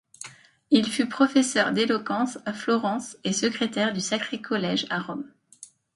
[0.71, 5.31] Il fut professeur d'éloquence à Florence et secrétaire du Sacré Collège à Rome.